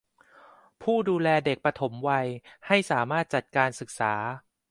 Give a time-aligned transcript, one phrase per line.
[0.81, 2.27] ผู้ดูแลเด็กปฐมวัย
[2.67, 4.13] ให้สามารถจัดการศึกษา